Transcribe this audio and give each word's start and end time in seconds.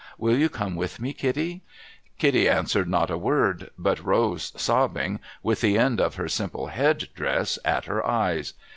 Will 0.17 0.35
you 0.35 0.49
come 0.49 0.75
with 0.75 0.99
me, 0.99 1.13
Kitty?' 1.13 1.61
Kitty 2.17 2.49
answered 2.49 2.89
not 2.89 3.11
a 3.11 3.19
word, 3.19 3.69
but 3.77 4.03
rose 4.03 4.51
sobbing, 4.59 5.19
with 5.43 5.61
the 5.61 5.77
end 5.77 6.01
of 6.01 6.15
her 6.15 6.27
simple 6.27 6.69
head 6.69 7.09
dress 7.13 7.59
at 7.63 7.85
her 7.85 8.03
eyes. 8.03 8.55